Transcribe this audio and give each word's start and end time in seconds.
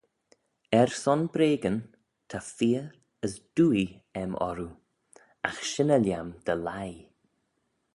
Er 0.79 0.89
son 1.01 1.21
breagyn, 1.33 1.77
ta 2.29 2.39
feoh 2.55 2.91
as 3.25 3.33
dwoaie 3.55 3.91
aym 4.19 4.31
orroo: 4.49 4.75
agh 5.47 5.61
shynney 5.69 6.01
lhiam 6.03 6.29
dty 6.45 6.55
leigh. 6.67 6.99